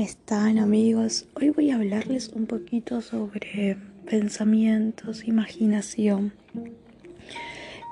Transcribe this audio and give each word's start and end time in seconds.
están 0.00 0.58
amigos? 0.58 1.26
Hoy 1.34 1.50
voy 1.50 1.70
a 1.70 1.74
hablarles 1.74 2.30
un 2.30 2.46
poquito 2.46 3.02
sobre 3.02 3.76
pensamientos, 4.08 5.24
imaginación, 5.28 6.32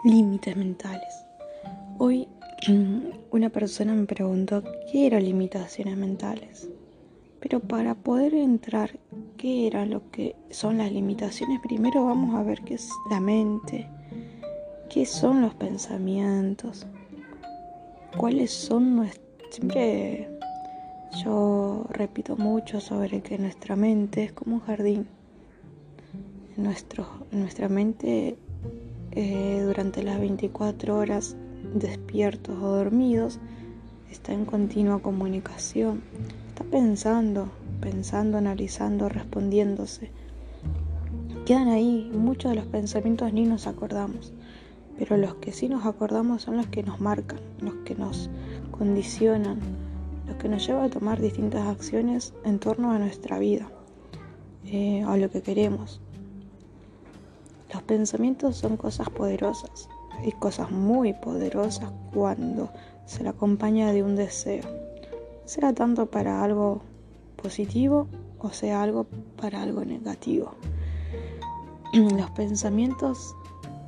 límites 0.05 0.57
mentales. 0.57 1.27
Hoy 1.99 2.27
una 3.31 3.51
persona 3.51 3.93
me 3.93 4.07
preguntó 4.07 4.65
qué 4.91 5.07
eran 5.07 5.25
limitaciones 5.25 5.99
mentales. 5.99 6.71
Pero 7.41 7.61
para 7.61 7.95
poder 7.95 8.33
entrar 8.35 8.99
qué 9.37 9.67
era 9.67 9.85
lo 9.85 10.11
que 10.11 10.35
son 10.51 10.79
las 10.79 10.91
limitaciones, 10.91 11.61
primero 11.61 12.07
vamos 12.07 12.35
a 12.37 12.43
ver 12.43 12.63
qué 12.63 12.75
es 12.75 12.89
la 13.11 13.21
mente, 13.21 13.87
qué 14.89 15.05
son 15.05 15.43
los 15.43 15.55
pensamientos, 15.55 16.87
cuáles 18.17 18.51
son 18.51 18.97
nuestros... 18.97 19.29
Siempre 19.51 20.38
yo 21.17 21.87
repito 21.91 22.37
mucho 22.37 22.81
sobre 22.81 23.23
que 23.23 23.39
nuestra 23.39 23.77
mente 23.77 24.25
es 24.25 24.33
como 24.33 24.57
un 24.57 24.61
jardín. 24.61 25.09
Nuestro, 26.57 27.07
nuestra 27.31 27.69
mente 27.69 28.37
eh, 29.13 29.63
durante 29.65 30.03
las 30.03 30.19
24 30.19 30.97
horas 30.97 31.37
despiertos 31.75 32.57
o 32.63 32.77
dormidos 32.77 33.39
está 34.11 34.33
en 34.33 34.45
continua 34.45 35.01
comunicación. 35.01 36.03
Está 36.49 36.65
pensando, 36.65 37.49
pensando, 37.81 38.39
analizando, 38.39 39.09
respondiéndose. 39.09 40.11
Quedan 41.47 41.69
ahí, 41.69 42.11
muchos 42.13 42.51
de 42.51 42.57
los 42.57 42.67
pensamientos 42.67 43.33
ni 43.33 43.45
nos 43.45 43.67
acordamos, 43.67 44.35
pero 44.99 45.17
los 45.17 45.37
que 45.37 45.53
sí 45.53 45.69
nos 45.69 45.87
acordamos 45.87 46.43
son 46.43 46.59
los 46.59 46.67
que 46.67 46.83
nos 46.83 47.01
marcan, 47.01 47.41
los 47.61 47.75
que 47.87 47.95
nos 47.95 48.29
condicionan, 48.71 49.59
lo 50.29 50.37
que 50.37 50.49
nos 50.49 50.67
lleva 50.67 50.85
a 50.85 50.91
tomar 50.91 51.21
distintas 51.21 51.67
acciones 51.67 52.35
en 52.45 52.59
torno 52.59 52.93
a 52.93 52.99
nuestra 52.99 53.39
vida, 53.39 53.69
eh, 54.67 55.03
a 55.07 55.17
lo 55.17 55.31
que 55.31 55.43
queremos. 55.43 56.01
Los 57.73 57.83
pensamientos 57.83 58.57
son 58.57 58.77
cosas 58.77 59.09
poderosas 59.11 59.89
y 60.25 60.33
cosas 60.33 60.71
muy 60.71 61.15
poderosas 61.15 61.91
cuando 62.13 62.71
se 63.07 63.25
la 63.25 63.31
acompaña 63.31 63.93
de 63.93 64.03
un 64.03 64.17
deseo, 64.17 64.65
sea 65.45 65.73
tanto 65.73 66.07
para 66.07 66.43
algo 66.43 66.83
positivo 67.43 68.07
o 68.41 68.51
sea 68.51 68.83
algo 68.83 69.07
para 69.41 69.63
algo 69.63 69.85
negativo. 69.85 70.53
Los 71.93 72.31
pensamientos 72.33 73.35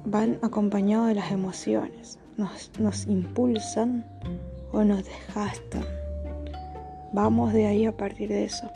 van 0.06 0.38
acompañados 0.42 1.08
de 1.08 1.14
las 1.16 1.30
emociones, 1.30 2.19
nos, 2.38 2.70
nos 2.78 3.06
impulsan 3.06 4.06
o 4.72 4.82
nos 4.82 5.04
desgastan 5.04 5.99
Vamos 7.12 7.53
de 7.53 7.66
ahí 7.66 7.86
a 7.86 7.97
partir 7.97 8.28
de 8.28 8.44
eso. 8.44 8.70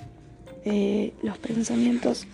Eh, 0.65 1.13
los 1.23 1.39
pensamientos 1.39 2.27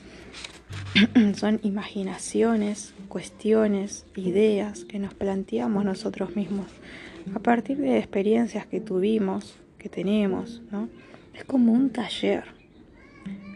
son 1.37 1.61
imaginaciones, 1.63 2.95
cuestiones, 3.09 4.07
ideas 4.17 4.85
que 4.85 4.99
nos 4.99 5.15
planteamos 5.15 5.85
nosotros 5.85 6.37
mismos 6.37 6.67
a 7.35 7.39
partir 7.39 7.77
de 7.79 7.99
experiencias 7.99 8.67
que 8.67 8.81
tuvimos, 8.81 9.57
que 9.79 9.89
tenemos, 9.89 10.63
¿no? 10.71 10.89
Es 11.35 11.45
como 11.45 11.73
un 11.73 11.91
taller. 11.91 12.45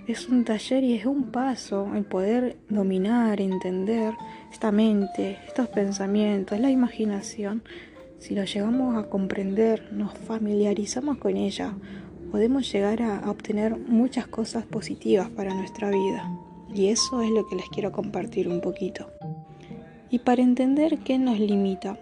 Es 0.06 0.28
un 0.28 0.44
taller 0.44 0.84
y 0.84 0.94
es 0.94 1.06
un 1.06 1.30
paso 1.30 1.90
el 1.94 2.04
poder 2.04 2.58
dominar, 2.68 3.40
entender 3.40 4.12
esta 4.52 4.70
mente, 4.70 5.38
estos 5.46 5.68
pensamientos, 5.68 6.60
la 6.60 6.70
imaginación. 6.70 7.62
Si 8.18 8.34
lo 8.34 8.44
llegamos 8.44 8.96
a 8.96 9.08
comprender, 9.08 9.92
nos 9.92 10.12
familiarizamos 10.16 11.18
con 11.18 11.36
ella, 11.36 11.74
podemos 12.34 12.72
llegar 12.72 13.00
a 13.00 13.30
obtener 13.30 13.78
muchas 13.78 14.26
cosas 14.26 14.66
positivas 14.66 15.30
para 15.30 15.54
nuestra 15.54 15.88
vida. 15.88 16.36
Y 16.74 16.88
eso 16.88 17.22
es 17.22 17.30
lo 17.30 17.46
que 17.46 17.54
les 17.54 17.68
quiero 17.68 17.92
compartir 17.92 18.48
un 18.48 18.60
poquito. 18.60 19.08
Y 20.10 20.18
para 20.18 20.42
entender 20.42 20.98
qué 21.04 21.16
nos 21.16 21.38
limita, 21.38 21.96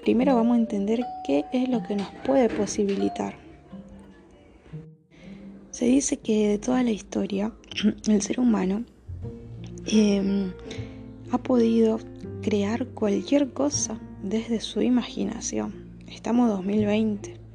primero 0.00 0.36
vamos 0.36 0.56
a 0.56 0.60
entender 0.60 1.04
qué 1.26 1.44
es 1.52 1.68
lo 1.68 1.82
que 1.82 1.96
nos 1.96 2.06
puede 2.24 2.48
posibilitar. 2.48 3.34
Se 5.72 5.86
dice 5.86 6.18
que 6.18 6.50
de 6.50 6.58
toda 6.58 6.84
la 6.84 6.92
historia, 6.92 7.52
el 8.06 8.22
ser 8.22 8.38
humano 8.38 8.84
em, 9.86 10.52
ha 11.32 11.38
podido 11.38 11.98
crear 12.40 12.86
cualquier 12.86 13.52
cosa 13.52 13.98
desde 14.22 14.60
su 14.60 14.80
imaginación. 14.80 15.74
Estamos 16.06 16.48
2020 16.50 17.45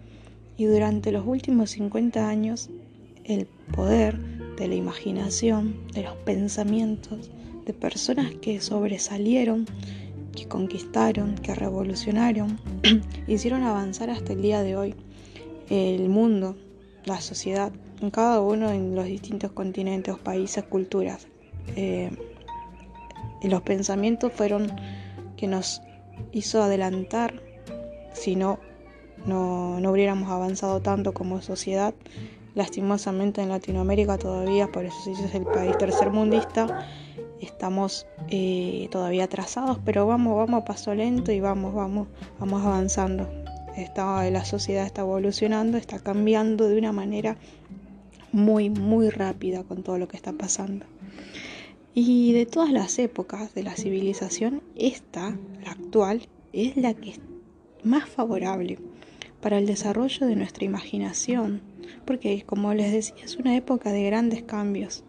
y 0.61 0.65
durante 0.65 1.11
los 1.11 1.25
últimos 1.25 1.71
50 1.71 2.29
años 2.29 2.69
el 3.23 3.47
poder 3.75 4.19
de 4.57 4.67
la 4.67 4.75
imaginación, 4.75 5.87
de 5.91 6.03
los 6.03 6.15
pensamientos, 6.17 7.31
de 7.65 7.73
personas 7.73 8.31
que 8.43 8.61
sobresalieron, 8.61 9.65
que 10.35 10.47
conquistaron, 10.47 11.33
que 11.33 11.55
revolucionaron, 11.55 12.59
hicieron 13.27 13.63
avanzar 13.63 14.11
hasta 14.11 14.33
el 14.33 14.43
día 14.43 14.61
de 14.61 14.75
hoy 14.75 14.93
el 15.71 16.09
mundo, 16.09 16.55
la 17.05 17.21
sociedad, 17.21 17.71
en 17.99 18.11
cada 18.11 18.39
uno 18.39 18.69
en 18.69 18.93
los 18.93 19.05
distintos 19.05 19.53
continentes, 19.53 20.15
países, 20.19 20.63
culturas. 20.65 21.25
Eh, 21.75 22.11
los 23.41 23.63
pensamientos 23.63 24.31
fueron 24.31 24.71
que 25.37 25.47
nos 25.47 25.81
hizo 26.31 26.61
adelantar, 26.61 27.41
si 28.13 28.35
no 29.25 29.79
no, 29.79 29.91
hubiéramos 29.91 30.29
avanzado 30.29 30.81
tanto 30.81 31.13
como 31.13 31.41
sociedad. 31.41 31.93
Lastimosamente 32.53 33.41
en 33.41 33.49
Latinoamérica 33.49 34.17
todavía, 34.17 34.67
por 34.67 34.85
eso 34.85 34.97
se 35.03 35.11
es 35.11 35.33
el 35.33 35.45
país 35.45 35.77
tercermundista, 35.77 36.85
estamos 37.39 38.05
eh, 38.27 38.89
todavía 38.91 39.23
atrasados, 39.23 39.79
pero 39.85 40.05
vamos, 40.05 40.35
vamos 40.35 40.61
a 40.61 40.65
paso 40.65 40.93
lento 40.93 41.31
y 41.31 41.39
vamos, 41.39 41.73
vamos, 41.73 42.09
vamos 42.39 42.65
avanzando. 42.65 43.29
Está, 43.77 44.29
la 44.29 44.43
sociedad 44.43 44.85
está 44.85 45.01
evolucionando, 45.01 45.77
está 45.77 45.99
cambiando 45.99 46.67
de 46.67 46.77
una 46.77 46.91
manera 46.91 47.37
muy, 48.33 48.69
muy 48.69 49.09
rápida 49.09 49.63
con 49.63 49.81
todo 49.81 49.97
lo 49.97 50.09
que 50.09 50.17
está 50.17 50.33
pasando. 50.33 50.85
Y 51.93 52.33
de 52.33 52.45
todas 52.45 52.71
las 52.71 52.99
épocas 52.99 53.53
de 53.53 53.63
la 53.63 53.75
civilización, 53.75 54.61
esta, 54.75 55.37
la 55.63 55.71
actual, 55.71 56.27
es 56.51 56.75
la 56.75 56.93
que 56.93 57.11
es 57.11 57.21
más 57.83 58.09
favorable 58.09 58.77
para 59.41 59.57
el 59.57 59.65
desarrollo 59.65 60.27
de 60.27 60.35
nuestra 60.35 60.65
imaginación, 60.65 61.61
porque 62.05 62.43
como 62.45 62.73
les 62.73 62.91
decía 62.91 63.23
es 63.23 63.37
una 63.37 63.55
época 63.55 63.91
de 63.91 64.03
grandes 64.03 64.43
cambios. 64.43 65.03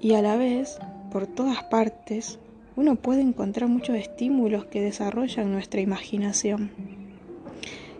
Y 0.00 0.14
a 0.14 0.22
la 0.22 0.36
vez, 0.36 0.78
por 1.10 1.26
todas 1.26 1.62
partes, 1.64 2.38
uno 2.76 2.96
puede 2.96 3.20
encontrar 3.20 3.68
muchos 3.68 3.96
estímulos 3.96 4.64
que 4.66 4.80
desarrollan 4.80 5.52
nuestra 5.52 5.80
imaginación. 5.80 6.70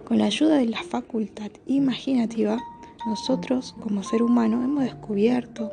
Con 0.04 0.18
la 0.18 0.26
ayuda 0.26 0.56
de 0.56 0.66
la 0.66 0.82
facultad 0.82 1.50
imaginativa, 1.66 2.58
nosotros 3.06 3.74
como 3.80 4.02
ser 4.02 4.22
humano 4.22 4.62
hemos 4.64 4.84
descubierto 4.84 5.70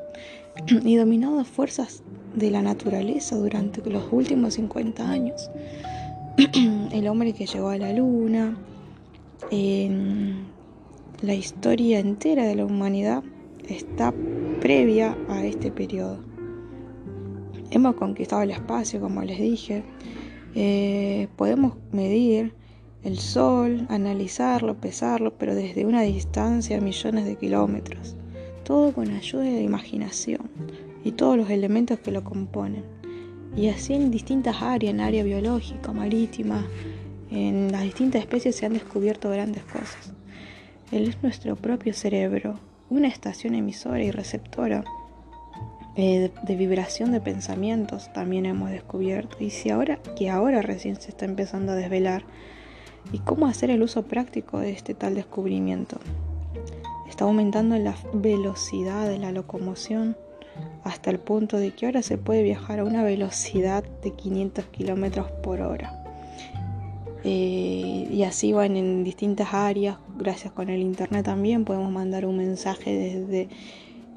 y 0.67 0.95
dominado 0.95 1.43
fuerzas 1.43 2.03
de 2.35 2.51
la 2.51 2.61
naturaleza 2.61 3.35
durante 3.35 3.87
los 3.89 4.11
últimos 4.11 4.55
50 4.55 5.09
años. 5.09 5.49
El 6.91 7.07
hombre 7.07 7.33
que 7.33 7.45
llegó 7.45 7.69
a 7.69 7.77
la 7.77 7.93
luna, 7.93 8.57
en 9.51 10.47
la 11.21 11.33
historia 11.33 11.99
entera 11.99 12.45
de 12.45 12.55
la 12.55 12.65
humanidad 12.65 13.23
está 13.67 14.13
previa 14.61 15.17
a 15.29 15.45
este 15.45 15.71
periodo. 15.71 16.19
Hemos 17.71 17.95
conquistado 17.95 18.43
el 18.43 18.51
espacio, 18.51 18.99
como 18.99 19.21
les 19.23 19.39
dije. 19.39 19.83
Eh, 20.55 21.27
podemos 21.35 21.73
medir 21.91 22.53
el 23.03 23.17
sol, 23.19 23.85
analizarlo, 23.89 24.75
pesarlo, 24.75 25.37
pero 25.37 25.53
desde 25.53 25.85
una 25.85 26.01
distancia 26.01 26.77
a 26.77 26.81
millones 26.81 27.25
de 27.25 27.35
kilómetros. 27.35 28.15
Todo 28.63 28.93
con 28.93 29.11
ayuda 29.11 29.43
de 29.43 29.51
la 29.51 29.61
imaginación 29.61 30.49
y 31.03 31.11
todos 31.11 31.37
los 31.37 31.49
elementos 31.49 31.99
que 31.99 32.11
lo 32.11 32.23
componen. 32.23 32.83
Y 33.55 33.69
así 33.69 33.93
en 33.93 34.11
distintas 34.11 34.61
áreas, 34.61 34.93
en 34.93 34.99
área 34.99 35.23
biológica, 35.23 35.91
marítima, 35.91 36.67
en 37.29 37.71
las 37.71 37.83
distintas 37.83 38.21
especies 38.21 38.55
se 38.55 38.65
han 38.65 38.73
descubierto 38.73 39.29
grandes 39.29 39.63
cosas. 39.63 40.13
Él 40.91 41.09
es 41.09 41.21
nuestro 41.21 41.55
propio 41.55 41.93
cerebro, 41.93 42.59
una 42.89 43.07
estación 43.07 43.55
emisora 43.55 44.01
y 44.01 44.11
receptora 44.11 44.85
eh, 45.97 46.31
de, 46.43 46.55
vibración 46.55 47.11
de 47.11 47.19
pensamientos 47.19 48.13
también 48.13 48.45
hemos 48.45 48.69
descubierto. 48.69 49.37
Y 49.39 49.49
si 49.49 49.69
ahora, 49.69 49.99
que 50.15 50.29
ahora 50.29 50.61
recién 50.61 50.95
se 51.01 51.09
está 51.09 51.25
empezando 51.25 51.73
a 51.73 51.75
desvelar, 51.75 52.23
¿y 53.11 53.19
cómo 53.19 53.47
hacer 53.47 53.71
el 53.71 53.81
uso 53.81 54.03
práctico 54.03 54.59
de 54.59 54.71
este 54.71 54.93
tal 54.93 55.15
descubrimiento? 55.15 55.99
Está 57.09 57.25
aumentando 57.25 57.77
la 57.77 57.95
velocidad 58.13 59.09
de 59.09 59.17
la 59.17 59.31
locomoción 59.31 60.15
hasta 60.83 61.09
el 61.09 61.19
punto 61.19 61.57
de 61.57 61.71
que 61.71 61.87
ahora 61.87 62.01
se 62.01 62.17
puede 62.17 62.43
viajar 62.43 62.79
a 62.79 62.85
una 62.85 63.03
velocidad 63.03 63.83
de 64.01 64.11
500 64.11 64.65
kilómetros 64.65 65.31
por 65.43 65.61
hora 65.61 66.06
Eh, 67.23 68.07
y 68.11 68.23
así 68.23 68.53
van 68.53 68.77
en 68.77 69.03
distintas 69.03 69.53
áreas, 69.53 69.97
gracias 70.17 70.53
con 70.53 70.69
el 70.69 70.81
internet 70.81 71.25
también 71.25 71.65
podemos 71.65 71.91
mandar 71.91 72.25
un 72.25 72.37
mensaje 72.37 72.95
desde, 72.95 73.49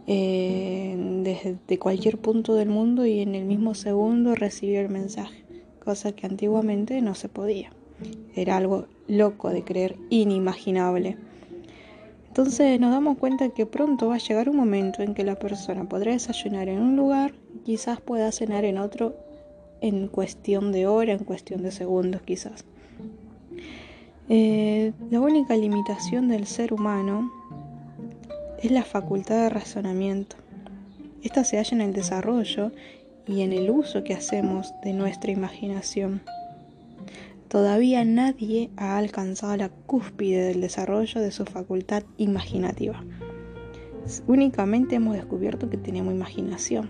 eh, 0.07 0.97
desde 1.23 1.79
cualquier 1.79 2.19
punto 2.19 2.55
del 2.55 2.69
mundo 2.69 3.07
y 3.07 3.21
en 3.21 3.35
el 3.35 3.45
mismo 3.45 3.75
segundo 3.75 4.35
recibir 4.35 4.77
el 4.77 4.91
mensaje, 4.91 5.45
cosa 5.85 6.13
que 6.13 6.27
antiguamente 6.27 7.01
no 7.01 7.15
se 7.15 7.29
podía. 7.29 7.73
Era 8.35 8.57
algo 8.57 8.87
loco 9.09 9.51
de 9.51 9.65
creer, 9.65 9.97
inimaginable. 10.09 11.17
Entonces 12.29 12.79
nos 12.79 12.93
damos 12.93 13.19
cuenta 13.19 13.49
que 13.49 13.67
pronto 13.67 14.09
va 14.09 14.15
a 14.15 14.19
llegar 14.19 14.49
un 14.49 14.57
momento 14.57 15.03
en 15.03 15.15
que 15.15 15.25
la 15.25 15.35
persona 15.35 15.89
podrá 15.89 16.13
desayunar 16.13 16.69
en 16.69 16.81
un 16.81 16.97
lugar, 16.97 17.33
quizás 17.65 18.01
pueda 18.01 18.31
cenar 18.31 18.65
en 18.65 18.79
otro 18.79 19.17
en 19.81 20.09
cuestión 20.09 20.73
de 20.73 20.87
hora, 20.87 21.13
en 21.13 21.25
cuestión 21.25 21.63
de 21.63 21.73
segundos 21.73 22.23
quizás. 22.23 22.65
Eh, 24.29 24.93
la 25.11 25.21
única 25.21 25.57
limitación 25.57 26.29
del 26.29 26.47
ser 26.47 26.73
humano 26.73 27.33
es 28.63 28.71
la 28.71 28.85
facultad 28.85 29.43
de 29.43 29.49
razonamiento. 29.49 30.37
Esta 31.23 31.45
se 31.45 31.57
halla 31.57 31.71
en 31.73 31.81
el 31.81 31.93
desarrollo 31.93 32.73
y 33.27 33.43
en 33.43 33.53
el 33.53 33.71
uso 33.71 34.05
que 34.05 34.15
hacemos 34.15 34.73
de 34.85 34.93
nuestra 34.93 35.31
imaginación. 35.31 36.23
Todavía 37.49 38.05
nadie 38.05 38.71
ha 38.77 38.97
alcanzado 38.97 39.57
la 39.57 39.69
cúspide 39.69 40.45
del 40.45 40.61
desarrollo 40.61 41.21
de 41.21 41.33
su 41.33 41.45
facultad 41.45 42.05
imaginativa. 42.17 43.03
Únicamente 44.27 44.97
hemos 44.97 45.17
descubierto 45.17 45.69
que 45.69 45.77
tenemos 45.77 46.15
imaginación 46.15 46.89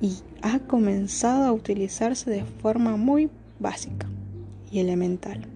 y 0.00 0.16
ha 0.42 0.58
comenzado 0.60 1.44
a 1.44 1.52
utilizarse 1.52 2.30
de 2.30 2.44
forma 2.44 2.96
muy 2.96 3.28
básica 3.58 4.08
y 4.70 4.80
elemental. 4.80 5.53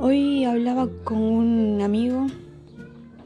Hoy 0.00 0.44
hablaba 0.44 0.88
con 1.02 1.18
un 1.18 1.82
amigo 1.82 2.28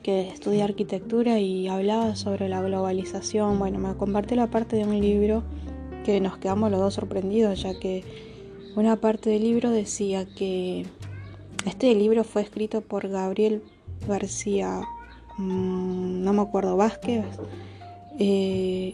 que 0.02 0.28
estudia 0.28 0.64
arquitectura 0.64 1.38
y 1.38 1.68
hablaba 1.68 2.16
sobre 2.16 2.48
la 2.48 2.62
globalización. 2.62 3.58
Bueno, 3.58 3.78
me 3.78 3.94
compartió 3.94 4.38
la 4.38 4.46
parte 4.46 4.76
de 4.76 4.84
un 4.84 4.98
libro 4.98 5.42
que 6.02 6.18
nos 6.22 6.38
quedamos 6.38 6.70
los 6.70 6.80
dos 6.80 6.94
sorprendidos, 6.94 7.62
ya 7.62 7.78
que 7.78 8.04
una 8.74 8.96
parte 8.96 9.28
del 9.28 9.42
libro 9.42 9.68
decía 9.68 10.24
que 10.24 10.86
este 11.66 11.94
libro 11.94 12.24
fue 12.24 12.40
escrito 12.40 12.80
por 12.80 13.06
Gabriel 13.06 13.62
García, 14.08 14.80
mm, 15.36 16.22
no 16.24 16.32
me 16.32 16.40
acuerdo, 16.40 16.78
Vázquez, 16.78 17.26
eh, 18.18 18.92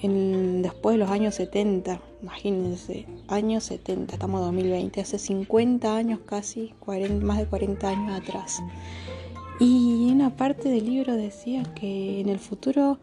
después 0.62 0.94
de 0.94 0.98
los 0.98 1.10
años 1.10 1.34
70, 1.34 2.00
imagínense, 2.22 3.06
años 3.26 3.64
70, 3.64 4.14
estamos 4.14 4.40
en 4.40 4.46
2020, 4.46 5.00
hace 5.00 5.18
50 5.18 5.96
años 5.96 6.20
casi, 6.24 6.72
más 7.22 7.38
de 7.38 7.46
40 7.46 7.88
años 7.88 8.20
atrás. 8.20 8.62
Y 9.60 10.10
una 10.12 10.36
parte 10.36 10.68
del 10.68 10.86
libro 10.86 11.16
decía 11.16 11.64
que 11.74 12.20
en 12.20 12.28
el 12.28 12.38
futuro 12.38 12.98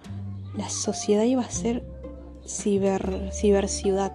la 0.57 0.69
sociedad 0.69 1.23
iba 1.23 1.41
a 1.41 1.49
ser 1.49 1.83
ciber, 2.45 3.29
ciberciudad. 3.33 4.13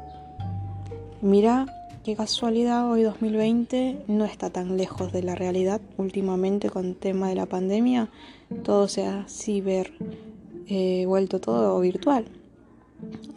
Mira 1.20 1.66
qué 2.02 2.16
casualidad, 2.16 2.90
hoy 2.90 3.02
2020 3.02 4.04
no 4.08 4.24
está 4.24 4.48
tan 4.48 4.78
lejos 4.78 5.12
de 5.12 5.22
la 5.22 5.34
realidad. 5.34 5.82
Últimamente 5.98 6.70
con 6.70 6.86
el 6.86 6.96
tema 6.96 7.28
de 7.28 7.34
la 7.34 7.44
pandemia, 7.44 8.08
todo 8.64 8.88
se 8.88 9.04
ha 9.04 9.28
ciber 9.28 9.92
eh, 10.70 11.04
vuelto 11.04 11.40
todo 11.40 11.80
virtual. 11.80 12.26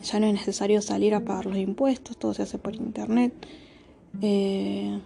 Ya 0.04 0.20
no 0.20 0.28
es 0.28 0.34
necesario 0.34 0.84
salir 0.84 1.16
a 1.16 1.22
pagar 1.26 1.48
los 1.48 1.58
impuestos, 1.58 2.16
todo 2.16 2.36
se 2.36 2.44
hace 2.44 2.60
por 2.60 2.76
internet. 2.76 3.34
Eh, 4.22 5.02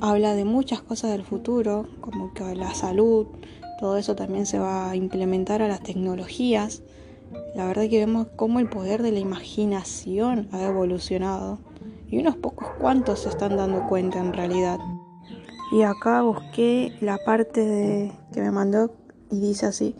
habla 0.00 0.36
de 0.36 0.44
muchas 0.44 0.80
cosas 0.80 1.10
del 1.10 1.24
futuro, 1.24 1.88
como 2.00 2.32
que 2.34 2.54
la 2.54 2.72
salud, 2.72 3.26
todo 3.80 3.96
eso 3.96 4.14
también 4.14 4.46
se 4.46 4.60
va 4.60 4.90
a 4.90 4.94
implementar 4.94 5.60
a 5.60 5.66
las 5.66 5.82
tecnologías. 5.82 6.82
La 7.56 7.66
verdad 7.66 7.88
que 7.88 7.98
vemos 7.98 8.28
cómo 8.36 8.60
el 8.60 8.68
poder 8.68 9.02
de 9.02 9.10
la 9.10 9.18
imaginación 9.18 10.48
ha 10.52 10.62
evolucionado 10.64 11.58
y 12.08 12.18
unos 12.18 12.36
pocos 12.36 12.68
cuantos 12.78 13.20
se 13.20 13.28
están 13.28 13.56
dando 13.56 13.88
cuenta 13.88 14.20
en 14.20 14.32
realidad. 14.32 14.78
Y 15.72 15.82
acá 15.82 16.22
busqué 16.22 16.92
la 17.00 17.18
parte 17.24 18.12
que 18.32 18.40
me 18.40 18.52
mandó 18.52 18.92
y 19.32 19.40
dice 19.40 19.66
así, 19.66 19.96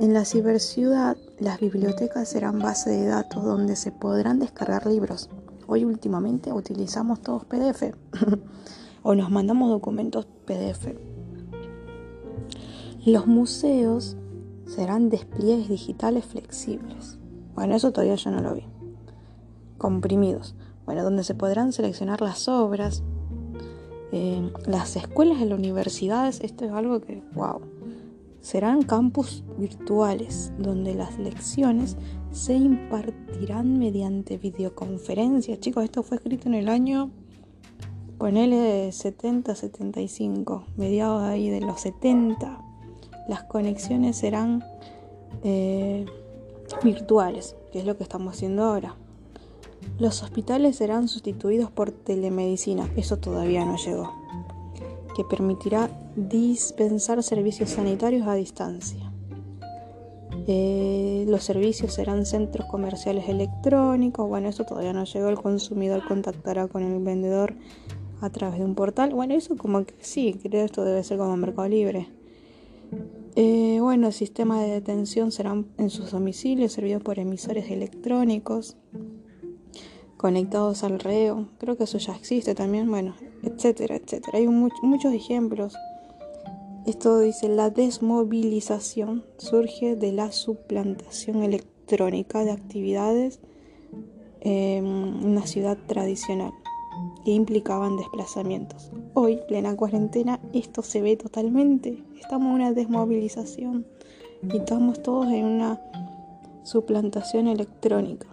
en 0.00 0.14
la 0.14 0.24
ciberciudad 0.24 1.18
las 1.38 1.60
bibliotecas 1.60 2.30
serán 2.30 2.58
base 2.58 2.88
de 2.88 3.06
datos 3.06 3.44
donde 3.44 3.76
se 3.76 3.92
podrán 3.92 4.38
descargar 4.38 4.86
libros. 4.86 5.28
Hoy 5.66 5.84
últimamente 5.84 6.52
utilizamos 6.52 7.20
todos 7.20 7.44
PDF. 7.44 7.92
o 9.02 9.14
nos 9.14 9.30
mandamos 9.30 9.68
documentos 9.68 10.26
PDF. 10.46 10.94
Los 13.04 13.26
museos 13.26 14.16
serán 14.66 15.10
despliegues 15.10 15.68
digitales 15.68 16.24
flexibles. 16.24 17.18
Bueno, 17.54 17.76
eso 17.76 17.92
todavía 17.92 18.14
yo 18.14 18.30
no 18.30 18.40
lo 18.40 18.54
vi. 18.54 18.64
Comprimidos. 19.76 20.54
Bueno, 20.86 21.04
donde 21.04 21.24
se 21.24 21.34
podrán 21.34 21.72
seleccionar 21.72 22.22
las 22.22 22.48
obras. 22.48 23.02
Eh, 24.12 24.50
las 24.66 24.96
escuelas 24.96 25.40
y 25.40 25.44
las 25.44 25.58
universidades, 25.58 26.40
esto 26.40 26.64
es 26.64 26.72
algo 26.72 27.00
que, 27.00 27.22
wow. 27.34 27.60
Serán 28.40 28.82
campus 28.82 29.44
virtuales 29.58 30.52
donde 30.58 30.94
las 30.94 31.18
lecciones 31.18 31.96
se 32.30 32.54
impartirán 32.54 33.78
mediante 33.78 34.38
videoconferencia. 34.38 35.58
Chicos, 35.60 35.84
esto 35.84 36.02
fue 36.02 36.16
escrito 36.16 36.48
en 36.48 36.54
el 36.54 36.68
año 36.68 37.10
ponele 38.20 38.92
70, 38.92 39.54
75, 39.54 40.64
mediados 40.76 41.22
ahí 41.22 41.48
de 41.48 41.62
los 41.62 41.80
70, 41.80 42.62
las 43.26 43.44
conexiones 43.44 44.18
serán 44.18 44.62
eh, 45.42 46.04
virtuales, 46.84 47.56
que 47.72 47.78
es 47.78 47.86
lo 47.86 47.96
que 47.96 48.02
estamos 48.02 48.36
haciendo 48.36 48.64
ahora. 48.64 48.94
Los 49.98 50.22
hospitales 50.22 50.76
serán 50.76 51.08
sustituidos 51.08 51.70
por 51.70 51.92
telemedicina, 51.92 52.90
eso 52.94 53.16
todavía 53.16 53.64
no 53.64 53.78
llegó, 53.78 54.12
que 55.20 55.36
permitirá 55.36 55.90
dispensar 56.16 57.22
servicios 57.22 57.70
sanitarios 57.70 58.26
a 58.26 58.34
distancia. 58.34 59.12
Eh, 60.46 61.26
los 61.28 61.44
servicios 61.44 61.92
serán 61.92 62.24
centros 62.24 62.66
comerciales 62.66 63.28
electrónicos, 63.28 64.26
bueno, 64.26 64.48
eso 64.48 64.64
todavía 64.64 64.94
no 64.94 65.04
llegó, 65.04 65.28
el 65.28 65.36
consumidor 65.36 66.02
contactará 66.08 66.68
con 66.68 66.82
el 66.82 67.02
vendedor 67.02 67.54
a 68.22 68.30
través 68.30 68.58
de 68.58 68.64
un 68.64 68.74
portal. 68.74 69.14
Bueno, 69.14 69.34
eso 69.34 69.56
como 69.56 69.84
que 69.84 69.94
sí, 70.00 70.32
creo 70.40 70.50
que 70.50 70.64
esto 70.64 70.84
debe 70.84 71.04
ser 71.04 71.18
como 71.18 71.36
Mercado 71.36 71.68
Libre. 71.68 72.08
Eh, 73.36 73.78
bueno, 73.80 74.06
el 74.06 74.12
sistema 74.14 74.62
de 74.62 74.70
detención 74.70 75.32
serán 75.32 75.66
en 75.76 75.90
sus 75.90 76.12
domicilios 76.12 76.72
servidos 76.72 77.02
por 77.02 77.18
emisores 77.18 77.70
electrónicos 77.70 78.76
conectados 80.20 80.84
al 80.84 81.00
reo. 81.00 81.48
Creo 81.56 81.78
que 81.78 81.84
eso 81.84 81.96
ya 81.96 82.14
existe 82.14 82.54
también, 82.54 82.90
bueno, 82.90 83.14
etcétera, 83.42 83.96
etcétera. 83.96 84.36
Hay 84.36 84.46
muchos 84.46 85.14
ejemplos. 85.14 85.74
Esto 86.84 87.20
dice, 87.20 87.48
la 87.48 87.70
desmovilización 87.70 89.24
surge 89.38 89.96
de 89.96 90.12
la 90.12 90.30
suplantación 90.30 91.42
electrónica 91.42 92.44
de 92.44 92.50
actividades 92.50 93.40
en 94.40 94.84
una 94.84 95.46
ciudad 95.46 95.78
tradicional 95.86 96.52
que 97.24 97.30
implicaban 97.30 97.96
desplazamientos. 97.96 98.92
Hoy, 99.14 99.40
plena 99.48 99.74
cuarentena, 99.74 100.38
esto 100.52 100.82
se 100.82 101.00
ve 101.00 101.16
totalmente. 101.16 102.04
Estamos 102.20 102.48
en 102.48 102.54
una 102.56 102.72
desmovilización 102.72 103.86
y 104.42 104.58
estamos 104.58 105.02
todos 105.02 105.28
en 105.28 105.46
una 105.46 105.80
suplantación 106.62 107.48
electrónica. 107.48 108.29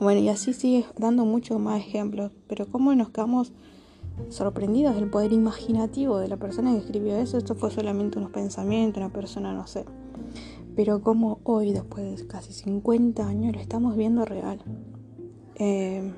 Bueno, 0.00 0.20
y 0.20 0.28
así 0.28 0.52
sigue 0.52 0.84
dando 0.98 1.24
muchos 1.24 1.58
más 1.60 1.80
ejemplos, 1.80 2.32
pero 2.48 2.66
cómo 2.66 2.94
nos 2.94 3.10
quedamos 3.10 3.52
sorprendidos 4.28 4.94
del 4.94 5.08
poder 5.08 5.32
imaginativo 5.32 6.18
de 6.18 6.28
la 6.28 6.36
persona 6.36 6.72
que 6.72 6.78
escribió 6.78 7.16
eso. 7.16 7.38
Esto 7.38 7.54
fue 7.54 7.70
solamente 7.70 8.18
unos 8.18 8.30
pensamientos, 8.30 8.98
una 8.98 9.12
persona, 9.12 9.52
no 9.52 9.66
sé. 9.66 9.84
Pero 10.76 11.02
como 11.02 11.38
hoy, 11.44 11.72
después 11.72 12.20
de 12.20 12.26
casi 12.26 12.52
50 12.52 13.26
años, 13.26 13.54
lo 13.54 13.60
estamos 13.60 13.96
viendo 13.96 14.24
real. 14.24 14.60
Eh, 15.56 16.12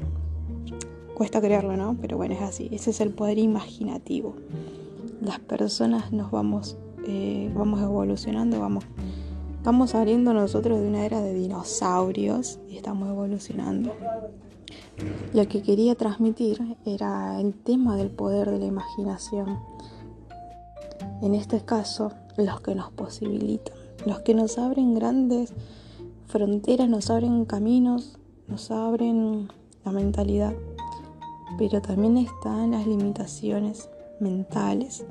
Cuesta 1.16 1.40
creerlo, 1.40 1.78
¿no? 1.78 1.96
Pero 1.98 2.18
bueno, 2.18 2.34
es 2.34 2.42
así. 2.42 2.68
Ese 2.72 2.90
es 2.90 3.00
el 3.00 3.08
poder 3.08 3.38
imaginativo. 3.38 4.36
Las 5.22 5.38
personas 5.40 6.12
nos 6.12 6.30
vamos, 6.30 6.76
eh, 7.06 7.50
vamos 7.56 7.80
evolucionando, 7.80 8.60
vamos, 8.60 8.84
vamos 9.66 9.90
saliendo 9.90 10.32
nosotros 10.32 10.80
de 10.80 10.86
una 10.86 11.04
era 11.04 11.20
de 11.20 11.34
dinosaurios 11.34 12.58
y 12.70 12.76
estamos 12.76 13.08
evolucionando. 13.08 13.92
Lo 15.34 15.46
que 15.48 15.60
quería 15.60 15.94
transmitir 15.96 16.76
era 16.86 17.40
el 17.40 17.52
tema 17.52 17.96
del 17.96 18.10
poder 18.10 18.50
de 18.50 18.60
la 18.60 18.66
imaginación. 18.66 19.58
En 21.20 21.34
este 21.34 21.60
caso, 21.60 22.12
los 22.36 22.60
que 22.60 22.74
nos 22.74 22.90
posibilitan, 22.92 23.76
los 24.06 24.20
que 24.20 24.34
nos 24.34 24.56
abren 24.56 24.94
grandes 24.94 25.52
fronteras, 26.26 26.88
nos 26.88 27.10
abren 27.10 27.44
caminos, 27.44 28.18
nos 28.48 28.70
abren 28.70 29.48
la 29.84 29.92
mentalidad 29.92 30.54
pero 31.58 31.80
también 31.80 32.18
están 32.18 32.72
las 32.72 32.86
limitaciones 32.86 33.88
mentales. 34.20 35.06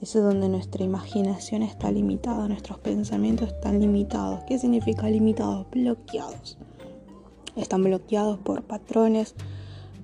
Es 0.00 0.14
donde 0.14 0.48
nuestra 0.48 0.84
imaginación 0.84 1.62
está 1.62 1.90
limitada, 1.90 2.46
nuestros 2.48 2.78
pensamientos 2.78 3.48
están 3.48 3.80
limitados. 3.80 4.40
¿Qué 4.46 4.58
significa 4.58 5.08
limitados? 5.08 5.66
Bloqueados. 5.70 6.56
Están 7.56 7.82
bloqueados 7.82 8.38
por 8.38 8.62
patrones, 8.62 9.34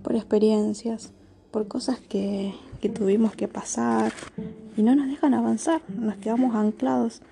por 0.03 0.17
experiencias, 0.17 1.13
por 1.51 1.69
cosas 1.69 2.01
que, 2.01 2.55
que 2.81 2.89
tuvimos 2.89 3.37
que 3.37 3.47
pasar 3.47 4.13
y 4.77 4.83
no 4.83 4.97
nos 4.97 5.07
dejan 5.07 5.35
avanzar. 5.35 5.81
Nos 5.89 6.17
quedamos 6.17 6.57
anclados 6.57 7.23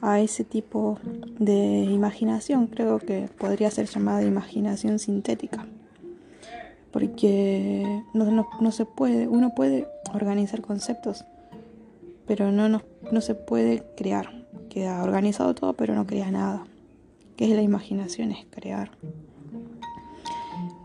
a 0.00 0.20
ese 0.20 0.44
tipo 0.44 0.98
de 1.38 1.84
imaginación. 1.84 2.68
Creo 2.68 2.98
que 2.98 3.28
podría 3.38 3.70
ser 3.70 3.86
llamada 3.86 4.22
imaginación 4.22 4.98
sintética 4.98 5.66
porque 6.90 8.02
no, 8.14 8.72
se 8.72 8.84
puede, 8.84 9.28
uno 9.28 9.54
puede 9.54 9.86
organizar 10.14 10.62
conceptos, 10.62 11.24
pero 12.28 12.52
no, 12.52 12.68
no, 12.68 13.20
se 13.20 13.34
puede 13.34 13.82
crear. 13.96 14.46
Queda 14.68 15.02
organizado 15.02 15.54
todo, 15.54 15.72
pero 15.72 15.94
no 15.94 16.06
crea 16.06 16.30
nada. 16.30 16.64
Que 17.36 17.46
es 17.46 17.50
la 17.50 17.62
imaginación, 17.62 18.30
es 18.30 18.46
crear. 18.50 18.90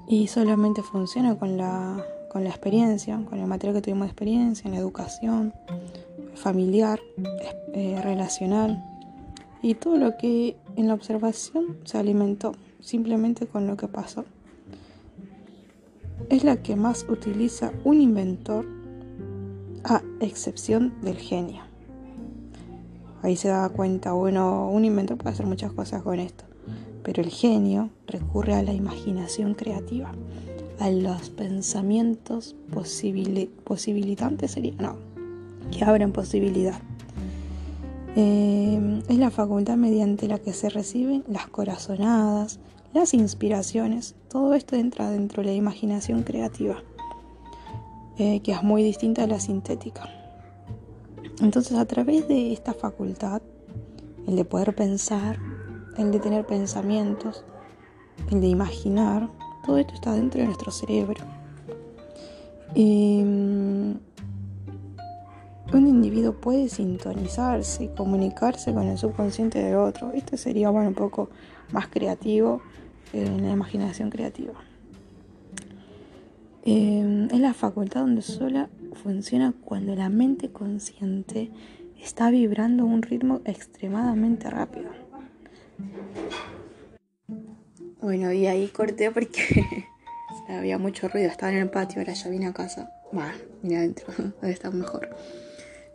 Y 0.07 0.27
solamente 0.27 0.81
funciona 0.81 1.37
con 1.37 1.57
la, 1.57 2.03
con 2.31 2.43
la 2.43 2.49
experiencia, 2.49 3.21
con 3.29 3.39
el 3.39 3.45
material 3.45 3.75
que 3.75 3.81
tuvimos 3.81 4.07
de 4.07 4.11
experiencia, 4.11 4.67
en 4.67 4.73
educación, 4.73 5.53
familiar, 6.33 6.99
eh, 7.73 7.99
relacional 8.01 8.83
y 9.61 9.75
todo 9.75 9.97
lo 9.97 10.17
que 10.17 10.57
en 10.75 10.87
la 10.87 10.93
observación 10.93 11.77
se 11.85 11.97
alimentó 11.97 12.53
simplemente 12.81 13.47
con 13.47 13.65
lo 13.65 13.77
que 13.77 13.87
pasó 13.87 14.25
es 16.29 16.43
la 16.43 16.57
que 16.61 16.75
más 16.75 17.05
utiliza 17.09 17.71
un 17.83 18.01
inventor 18.01 18.65
a 19.83 20.01
excepción 20.19 20.93
del 21.01 21.17
genio. 21.17 21.63
Ahí 23.21 23.35
se 23.35 23.47
da 23.47 23.69
cuenta, 23.69 24.11
bueno, 24.13 24.69
un 24.69 24.83
inventor 24.83 25.17
puede 25.17 25.33
hacer 25.33 25.45
muchas 25.45 25.71
cosas 25.71 26.03
con 26.03 26.19
esto, 26.19 26.43
pero 27.03 27.21
el 27.21 27.29
genio 27.29 27.89
recurre 28.05 28.53
a 28.53 28.63
la 28.63 28.73
imaginación 28.73 29.53
creativa, 29.53 30.11
a 30.79 30.89
los 30.89 31.29
pensamientos 31.29 32.55
posibilitantes, 33.63 34.51
sería, 34.51 34.73
no, 34.77 34.97
que 35.71 35.85
abren 35.85 36.11
posibilidad. 36.11 36.79
Eh, 38.15 39.01
es 39.07 39.17
la 39.17 39.31
facultad 39.31 39.77
mediante 39.77 40.27
la 40.27 40.37
que 40.37 40.53
se 40.53 40.69
reciben 40.69 41.23
las 41.27 41.47
corazonadas, 41.47 42.59
las 42.93 43.13
inspiraciones, 43.13 44.15
todo 44.29 44.53
esto 44.53 44.75
entra 44.75 45.09
dentro 45.09 45.41
de 45.41 45.49
la 45.49 45.55
imaginación 45.55 46.23
creativa, 46.23 46.83
eh, 48.17 48.41
que 48.41 48.51
es 48.51 48.63
muy 48.63 48.83
distinta 48.83 49.23
a 49.23 49.27
la 49.27 49.39
sintética. 49.39 50.09
Entonces 51.41 51.77
a 51.77 51.85
través 51.85 52.27
de 52.27 52.53
esta 52.53 52.73
facultad, 52.73 53.41
el 54.27 54.35
de 54.35 54.45
poder 54.45 54.75
pensar, 54.75 55.39
el 55.97 56.11
de 56.11 56.19
tener 56.19 56.45
pensamientos, 56.45 57.43
el 58.31 58.41
de 58.41 58.47
imaginar, 58.47 59.29
todo 59.65 59.77
esto 59.77 59.93
está 59.93 60.13
dentro 60.13 60.41
de 60.41 60.47
nuestro 60.47 60.71
cerebro. 60.71 61.23
Mm, 62.75 63.93
un 65.73 65.87
individuo 65.87 66.33
puede 66.33 66.69
sintonizarse 66.69 67.85
y 67.85 67.87
comunicarse 67.89 68.73
con 68.73 68.83
el 68.83 68.97
subconsciente 68.97 69.59
del 69.59 69.75
otro. 69.75 70.11
Este 70.11 70.37
sería 70.37 70.69
bueno, 70.69 70.89
un 70.89 70.95
poco 70.95 71.29
más 71.71 71.87
creativo 71.87 72.61
en 73.11 73.43
la 73.43 73.51
imaginación 73.51 74.09
creativa. 74.09 74.53
Eh, 76.65 77.27
es 77.29 77.39
la 77.39 77.53
facultad 77.53 78.01
donde 78.01 78.21
sola 78.21 78.69
funciona 79.03 79.53
cuando 79.65 79.95
la 79.95 80.07
mente 80.07 80.49
consciente 80.49 81.51
está 82.01 82.29
vibrando 82.31 82.83
a 82.83 82.85
un 82.85 83.01
ritmo 83.01 83.41
extremadamente 83.43 84.49
rápido. 84.49 84.89
Bueno, 88.01 88.31
y 88.31 88.47
ahí 88.47 88.67
corté 88.69 89.11
porque 89.11 89.65
había 90.47 90.77
mucho 90.77 91.09
ruido, 91.09 91.27
estaba 91.27 91.51
en 91.51 91.59
el 91.59 91.69
patio, 91.69 91.99
ahora 91.99 92.13
ya 92.13 92.29
vine 92.29 92.47
a 92.47 92.53
casa. 92.53 92.89
Bueno, 93.11 93.33
vine 93.61 93.77
adentro, 93.77 94.07
debe 94.41 94.53
estar 94.53 94.73
mejor. 94.73 95.09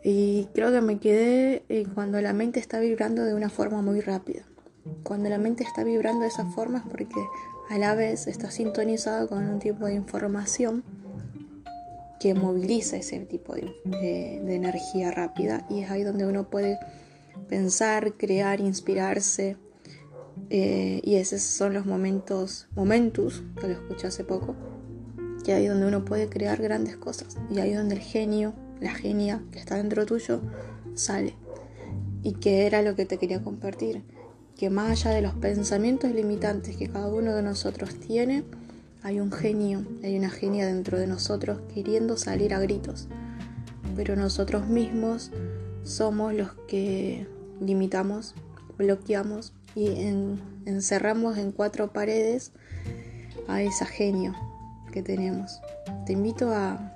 Y 0.03 0.49
creo 0.53 0.71
que 0.71 0.81
me 0.81 0.99
quedé 0.99 1.63
cuando 1.95 2.21
la 2.21 2.33
mente 2.33 2.59
está 2.59 2.79
vibrando 2.79 3.23
de 3.23 3.33
una 3.33 3.49
forma 3.49 3.81
muy 3.81 4.01
rápida. 4.01 4.43
Cuando 5.03 5.29
la 5.29 5.37
mente 5.39 5.63
está 5.63 5.83
vibrando 5.83 6.21
de 6.21 6.27
esa 6.27 6.45
forma 6.45 6.79
es 6.79 6.85
porque 6.85 7.19
a 7.69 7.77
la 7.77 7.93
vez 7.93 8.27
está 8.27 8.49
sintonizado 8.49 9.29
con 9.29 9.47
un 9.47 9.59
tipo 9.59 9.85
de 9.85 9.93
información 9.93 10.83
que 12.19 12.33
moviliza 12.33 12.97
ese 12.97 13.19
tipo 13.19 13.53
de, 13.53 14.55
energía 14.55 15.11
rápida 15.11 15.65
y 15.69 15.83
es 15.83 15.91
ahí 15.91 16.03
donde 16.03 16.25
uno 16.25 16.49
puede 16.49 16.79
pensar, 17.47 18.13
crear, 18.13 18.59
inspirarse 18.59 19.55
eh, 20.49 20.99
y 21.03 21.15
esos 21.15 21.41
son 21.41 21.73
los 21.73 21.85
momentos, 21.85 22.67
momentos, 22.75 23.43
que 23.61 23.67
lo 23.67 23.73
escuché 23.73 24.07
hace 24.07 24.23
poco, 24.23 24.55
que 25.45 25.53
ahí 25.53 25.67
donde 25.67 25.85
uno 25.85 26.03
puede 26.03 26.27
crear 26.27 26.61
grandes 26.61 26.97
cosas 26.97 27.37
y 27.51 27.59
ahí 27.59 27.73
donde 27.73 27.95
el 27.95 28.01
genio, 28.01 28.53
la 28.81 28.93
genia 28.95 29.43
que 29.51 29.59
está 29.59 29.75
dentro 29.75 30.05
tuyo 30.05 30.41
sale. 30.95 31.35
Y 32.21 32.33
que 32.33 32.65
era 32.65 32.81
lo 32.81 32.95
que 32.95 33.05
te 33.05 33.17
quería 33.17 33.41
compartir 33.41 34.03
que 34.59 34.69
más 34.69 34.89
allá 34.89 35.11
de 35.11 35.21
los 35.21 35.35
pensamientos 35.35 36.11
limitantes 36.11 36.75
que 36.75 36.89
cada 36.89 37.07
uno 37.07 37.33
de 37.33 37.41
nosotros 37.41 37.95
tiene, 37.95 38.43
hay 39.01 39.21
un 39.21 39.31
genio, 39.31 39.85
hay 40.03 40.17
una 40.17 40.29
genia 40.29 40.67
dentro 40.67 40.99
de 40.99 41.07
nosotros 41.07 41.61
queriendo 41.73 42.17
salir 42.17 42.53
a 42.53 42.59
gritos. 42.59 43.07
Pero 43.95 44.17
nosotros 44.17 44.67
mismos 44.67 45.31
somos 45.83 46.33
los 46.33 46.51
que 46.67 47.25
limitamos, 47.61 48.35
bloqueamos 48.77 49.53
y 49.75 49.91
encerramos 50.65 51.37
en 51.37 51.53
cuatro 51.53 51.93
paredes 51.93 52.51
a 53.47 53.61
esa 53.61 53.85
genio 53.85 54.35
que 54.91 55.01
tenemos. 55.01 55.61
Te 56.05 56.11
invito 56.11 56.51
a, 56.51 56.93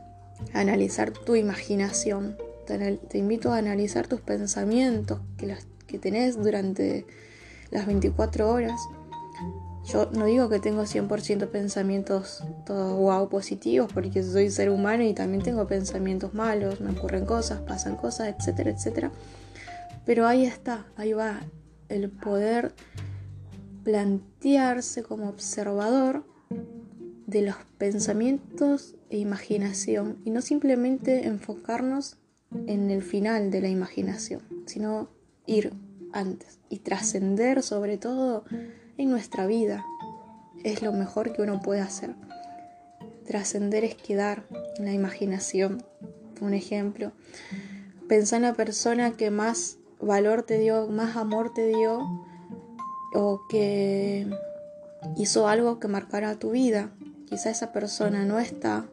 analizar 0.51 1.12
tu 1.12 1.38
imaginación, 1.38 2.36
te, 2.67 3.17
invito 3.17 3.53
a 3.53 3.58
analizar 3.58 4.08
tus 4.08 4.20
pensamientos 4.20 5.22
que, 5.38 5.55
que 5.88 5.98
tenés 5.98 6.36
durante 6.43 7.05
las 7.74 7.86
24 7.86 8.50
horas. 8.50 8.80
Yo 9.86 10.10
no 10.13 10.25
digo 10.25 10.48
que 10.48 10.60
tengo 10.60 10.84
100% 10.84 11.50
pensamientos 11.50 12.44
todos 12.65 13.30
positivos, 13.30 13.92
porque 13.94 14.24
soy 14.24 14.50
ser 14.50 14.70
humano 14.70 15.03
y 15.03 15.13
también 15.13 15.44
tengo 15.44 15.68
pensamientos 15.68 16.34
malos, 16.34 16.80
me 16.80 16.92
ocurren 16.92 17.25
cosas, 17.25 17.60
pasan 17.62 17.98
cosas, 17.98 18.34
etcétera, 18.38 18.72
etcétera. 18.72 19.12
Pero 20.06 20.25
ahí 20.25 20.46
está, 20.46 20.86
ahí 20.96 21.12
va 21.12 21.42
el 21.89 22.10
poder 22.10 22.74
plantearse 23.84 25.03
como 25.03 25.27
observador 25.27 26.24
de 27.27 27.42
los 27.42 27.56
pensamientos 27.77 28.96
e 29.10 29.18
imaginación 29.18 30.18
y 30.24 30.32
no 30.32 30.42
simplemente 30.42 31.27
enfocarnos 31.27 32.18
en 32.68 32.89
el 32.89 33.01
final 33.01 33.51
de 33.51 33.62
la 33.62 33.68
imaginación, 33.68 34.42
sino 34.65 35.10
ir 35.46 35.74
antes 36.13 36.60
y 36.70 36.79
trascender 36.79 37.62
sobre 37.63 37.98
todo 37.98 38.46
en 38.98 39.10
nuestra 39.10 39.46
vida. 39.46 39.86
Es 40.63 40.82
lo 40.82 40.93
mejor 40.93 41.34
que 41.34 41.41
uno 41.41 41.62
puede 41.62 41.82
hacer. 41.82 42.15
Trascender 43.25 43.84
es 43.84 43.96
quedar 43.96 44.46
en 44.77 44.86
la 44.86 44.93
imaginación. 44.93 45.84
Un 46.41 46.53
ejemplo, 46.53 47.12
pensar 48.08 48.38
en 48.38 48.43
la 48.43 48.53
persona 48.53 49.12
que 49.12 49.32
más 49.32 49.77
valor 50.01 50.43
te 50.43 50.60
dio, 50.60 50.88
más 50.88 51.15
amor 51.15 51.53
te 51.53 51.67
dio 51.67 52.00
o 53.13 53.41
que 53.50 54.27
hizo 55.15 55.48
algo 55.48 55.79
que 55.79 55.88
marcara 55.88 56.36
tu 56.36 56.51
vida. 56.51 56.91
Quizá 57.27 57.50
esa 57.50 57.72
persona 57.72 58.25
no 58.25 58.39
está 58.39 58.86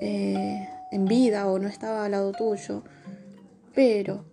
eh, 0.00 0.68
en 0.90 1.04
vida 1.04 1.48
o 1.48 1.58
no 1.58 1.68
estaba 1.68 2.04
al 2.04 2.12
lado 2.12 2.32
tuyo, 2.32 2.82
pero 3.74 4.24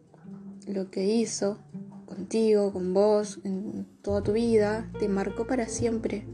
lo 0.67 0.89
que 0.89 1.05
hizo 1.05 1.59
contigo, 2.05 2.71
con 2.71 2.93
vos, 2.93 3.39
en 3.43 3.85
toda 4.01 4.21
tu 4.21 4.33
vida, 4.33 4.89
te 4.99 5.07
marcó 5.07 5.47
para 5.47 5.67
siempre. 5.67 6.25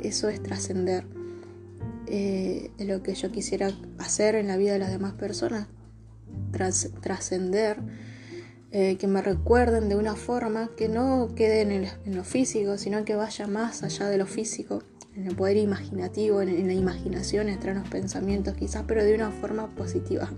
Eso 0.00 0.28
es 0.28 0.42
trascender. 0.42 1.06
Eh, 2.06 2.70
lo 2.78 3.02
que 3.02 3.14
yo 3.14 3.30
quisiera 3.30 3.70
hacer 3.98 4.34
en 4.34 4.48
la 4.48 4.56
vida 4.56 4.72
de 4.72 4.78
las 4.78 4.90
demás 4.90 5.14
personas, 5.14 5.68
trascender, 7.00 7.78
eh, 8.70 8.96
que 8.96 9.06
me 9.06 9.22
recuerden 9.22 9.88
de 9.88 9.96
una 9.96 10.16
forma 10.16 10.70
que 10.76 10.88
no 10.88 11.28
quede 11.34 11.62
en, 11.62 12.16
lo 12.16 12.24
físico, 12.24 12.78
sino 12.78 13.04
que 13.04 13.14
vaya 13.14 13.46
más 13.46 13.82
allá 13.82 14.08
de 14.08 14.18
lo 14.18 14.26
físico, 14.26 14.82
en 15.14 15.26
el 15.26 15.36
poder 15.36 15.58
imaginativo, 15.58 16.40
en, 16.40 16.48
en 16.48 16.66
la 16.66 16.74
imaginación, 16.74 17.48
entre 17.48 17.74
los 17.74 17.86
pensamientos 17.88 18.54
quizás, 18.54 18.84
pero 18.86 19.04
de 19.04 19.14
una 19.14 19.30
forma 19.30 19.68
positiva 19.68 20.30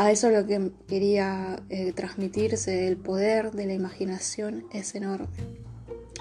a 0.00 0.10
eso 0.10 0.30
lo 0.30 0.46
que 0.46 0.72
quería 0.88 1.62
eh, 1.68 1.92
transmitirse, 1.92 2.88
el 2.88 2.96
poder 2.96 3.52
de 3.52 3.66
la 3.66 3.74
imaginación 3.74 4.64
es 4.72 4.94
enorme. 4.94 5.28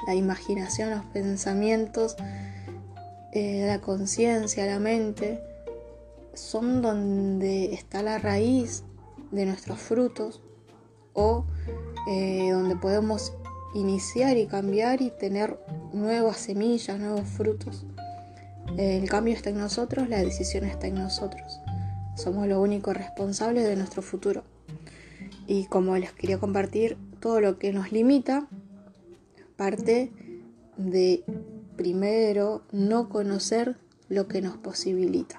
La 0.05 0.15
imaginación, 0.15 0.89
los 0.89 1.05
pensamientos 1.05 2.17
eh, 3.31 3.65
la 3.67 3.79
conciencia, 3.79 4.65
la 4.65 4.79
mente, 4.79 5.39
son 6.33 6.81
donde 6.81 7.73
está 7.73 8.03
la 8.03 8.17
raíz 8.17 8.83
de 9.31 9.45
nuestros 9.45 9.79
frutos 9.79 10.41
o 11.13 11.45
eh, 12.09 12.49
donde 12.51 12.75
podemos 12.75 13.31
iniciar 13.75 14.35
y 14.35 14.47
cambiar 14.47 15.01
y 15.01 15.11
tener 15.11 15.57
nuevas 15.93 16.37
semillas, 16.37 16.99
nuevos 16.99 17.29
frutos. 17.29 17.85
El 18.77 19.07
cambio 19.07 19.35
está 19.35 19.51
en 19.51 19.57
nosotros, 19.59 20.09
la 20.09 20.19
decisión 20.19 20.65
está 20.65 20.87
en 20.87 20.95
nosotros. 20.95 21.61
Somos 22.19 22.47
los 22.47 22.57
únicos 22.57 22.97
responsables 22.97 23.63
de 23.65 23.77
nuestro 23.77 24.01
futuro. 24.01 24.43
Y 25.47 25.67
como 25.67 25.95
les 25.95 26.11
quería 26.11 26.37
compartir, 26.37 26.97
todo 27.21 27.39
lo 27.39 27.57
que 27.57 27.71
nos 27.71 27.93
limita 27.93 28.45
parte 29.55 30.11
de 30.75 31.23
primero 31.77 32.63
no 32.73 33.07
conocer 33.07 33.77
lo 34.09 34.27
que 34.27 34.41
nos 34.41 34.57
posibilita. 34.57 35.38